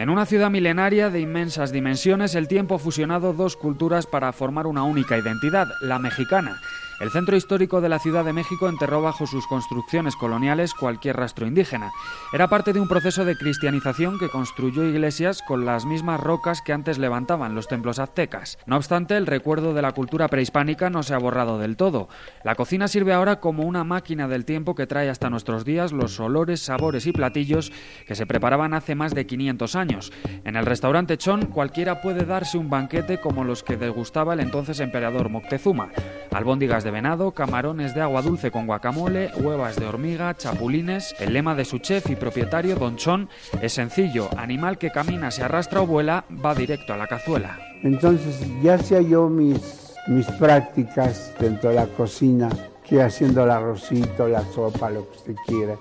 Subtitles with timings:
[0.00, 4.66] En una ciudad milenaria de inmensas dimensiones, el tiempo ha fusionado dos culturas para formar
[4.66, 6.58] una única identidad, la mexicana.
[7.00, 11.46] El centro histórico de la Ciudad de México enterró bajo sus construcciones coloniales cualquier rastro
[11.46, 11.92] indígena.
[12.30, 16.74] Era parte de un proceso de cristianización que construyó iglesias con las mismas rocas que
[16.74, 18.58] antes levantaban los templos aztecas.
[18.66, 22.10] No obstante, el recuerdo de la cultura prehispánica no se ha borrado del todo.
[22.44, 26.20] La cocina sirve ahora como una máquina del tiempo que trae hasta nuestros días los
[26.20, 27.72] olores, sabores y platillos
[28.06, 30.12] que se preparaban hace más de 500 años.
[30.44, 34.80] En el restaurante Chon cualquiera puede darse un banquete como los que degustaba el entonces
[34.80, 35.88] emperador Moctezuma.
[36.32, 41.14] Albóndigas de venado, camarones de agua dulce con guacamole, huevas de hormiga, chapulines.
[41.18, 43.28] El lema de su chef y propietario, Don Chon,
[43.60, 47.58] es sencillo: animal que camina, se arrastra o vuela, va directo a la cazuela.
[47.82, 52.48] Entonces, ya hacía yo mis, mis prácticas dentro de la cocina,
[52.88, 55.76] que haciendo el arrocito, la sopa, lo que usted quiera.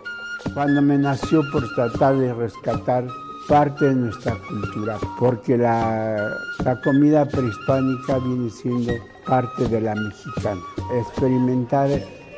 [0.56, 3.06] Cuando me nació por tratar de rescatar
[3.50, 8.94] parte de nuestra cultura, porque la, la comida prehispánica viene siendo
[9.26, 10.62] parte de la mexicana.
[11.00, 11.90] Experimentar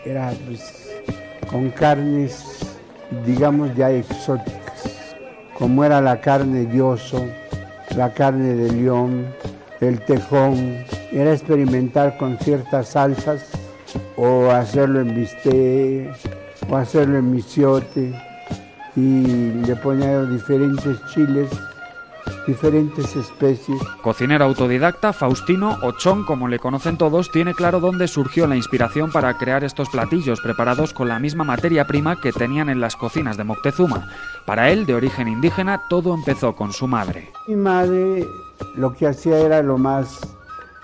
[0.06, 1.04] era pues,
[1.52, 2.76] con carnes,
[3.26, 5.16] digamos, ya exóticas,
[5.60, 7.26] como era la carne de oso,
[7.98, 9.26] la carne de león,
[9.82, 13.50] el tejón, era experimentar con ciertas salsas
[14.16, 16.16] o hacerlo en bistec
[16.70, 18.31] o hacerlo en misiote
[18.96, 21.50] y le ponía diferentes chiles,
[22.46, 23.82] diferentes especies.
[24.02, 29.38] Cocinero autodidacta, Faustino Ochón, como le conocen todos, tiene claro dónde surgió la inspiración para
[29.38, 33.44] crear estos platillos preparados con la misma materia prima que tenían en las cocinas de
[33.44, 34.10] Moctezuma.
[34.46, 37.32] Para él, de origen indígena, todo empezó con su madre.
[37.48, 38.28] Mi madre
[38.76, 40.20] lo que hacía era lo más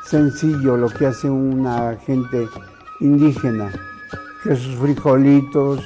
[0.03, 2.47] sencillo, lo que hace una gente
[3.02, 3.69] indígena,
[4.44, 5.81] que sus frijolitos,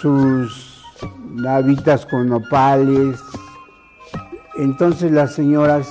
[0.00, 0.67] sus
[1.46, 3.20] habitas con nopales.
[4.58, 5.88] Entonces las señoras,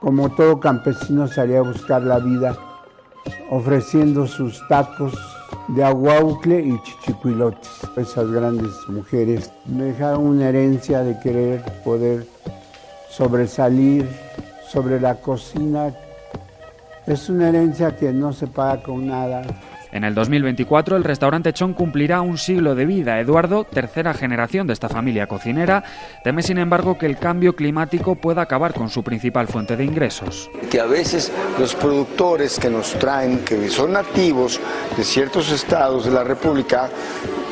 [0.00, 2.56] como todo campesino, salía a buscar la vida
[3.50, 5.12] ofreciendo sus tacos
[5.68, 7.70] de aguaucle y chichicuilotes.
[7.96, 12.26] Esas grandes mujeres me dejaron una herencia de querer poder
[13.10, 14.08] sobresalir
[14.68, 15.94] sobre la cocina.
[17.06, 19.42] Es una herencia que no se paga con nada.
[19.92, 23.20] En el 2024 el restaurante Chon cumplirá un siglo de vida.
[23.20, 25.84] Eduardo, tercera generación de esta familia cocinera,
[26.24, 30.50] teme sin embargo que el cambio climático pueda acabar con su principal fuente de ingresos.
[30.70, 34.58] Que a veces los productores que nos traen, que son nativos
[34.96, 36.88] de ciertos estados de la República,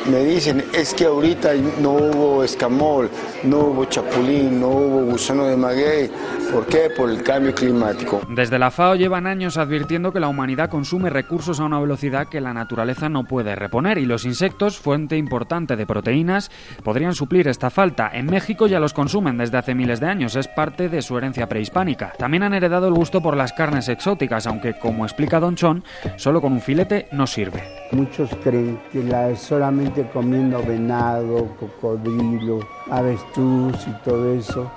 [0.09, 3.09] me dicen es que ahorita no hubo escamol,
[3.43, 6.09] no hubo chapulín, no hubo gusano de maguey.
[6.51, 6.89] ¿Por qué?
[6.95, 8.21] Por el cambio climático.
[8.29, 12.41] Desde la FAO llevan años advirtiendo que la humanidad consume recursos a una velocidad que
[12.41, 16.51] la naturaleza no puede reponer y los insectos, fuente importante de proteínas,
[16.83, 18.09] podrían suplir esta falta.
[18.13, 21.47] En México ya los consumen desde hace miles de años, es parte de su herencia
[21.47, 22.13] prehispánica.
[22.17, 25.83] También han heredado el gusto por las carnes exóticas, aunque como explica Don Chon,
[26.17, 27.63] solo con un filete no sirve.
[27.91, 32.59] Muchos creen que la solamente comiendo venado, cocodrilo,
[32.89, 34.71] avestruz y todo eso,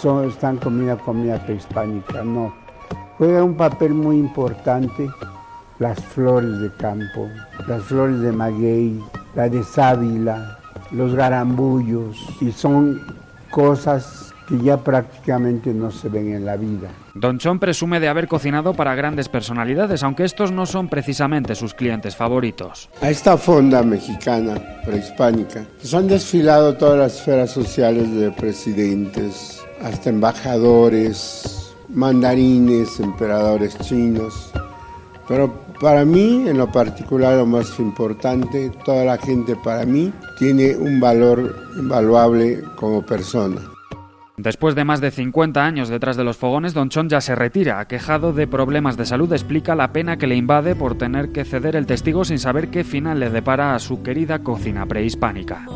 [0.00, 2.22] son, están comiendo comida prehispánica.
[2.22, 2.52] No.
[3.18, 5.08] Juega un papel muy importante
[5.78, 7.28] las flores de campo,
[7.66, 9.02] las flores de maguey,
[9.34, 10.58] la de sábila,
[10.90, 13.00] los garambullos, y son
[13.50, 16.88] cosas que ya prácticamente no se ven en la vida.
[17.14, 21.74] Don Chon presume de haber cocinado para grandes personalidades, aunque estos no son precisamente sus
[21.74, 22.88] clientes favoritos.
[23.00, 30.10] A esta fonda mexicana prehispánica se han desfilado todas las esferas sociales de presidentes, hasta
[30.10, 34.52] embajadores, mandarines, emperadores chinos.
[35.28, 40.76] Pero para mí, en lo particular, lo más importante, toda la gente para mí tiene
[40.76, 43.75] un valor invaluable como persona.
[44.38, 47.80] Después de más de 50 años detrás de los fogones, Don Chon ya se retira.
[47.80, 51.74] Aquejado de problemas de salud, explica la pena que le invade por tener que ceder
[51.74, 55.66] el testigo sin saber qué final le depara a su querida cocina prehispánica.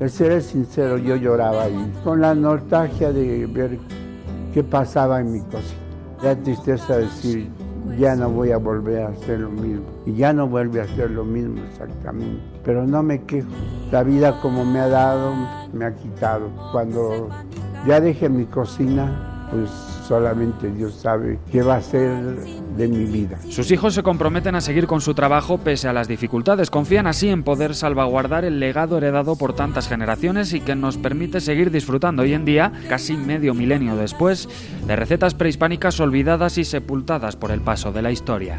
[0.00, 3.78] El ser sincero, yo lloraba ahí, con la nostalgia de ver
[4.54, 5.80] qué pasaba en mi cocina.
[6.22, 7.50] La tristeza de decir,
[7.98, 9.84] ya no voy a volver a hacer lo mismo.
[10.04, 12.42] Y ya no vuelve a hacer lo mismo exactamente.
[12.64, 13.48] Pero no me quejo.
[13.90, 15.32] La vida como me ha dado,
[15.72, 16.50] me ha quitado.
[16.72, 17.28] Cuando
[17.86, 22.22] ya deje mi cocina, pues solamente Dios sabe qué va a ser
[22.76, 23.38] de mi vida.
[23.48, 26.70] Sus hijos se comprometen a seguir con su trabajo pese a las dificultades.
[26.70, 31.40] Confían así en poder salvaguardar el legado heredado por tantas generaciones y que nos permite
[31.40, 34.48] seguir disfrutando hoy en día, casi medio milenio después,
[34.86, 38.58] de recetas prehispánicas olvidadas y sepultadas por el paso de la historia.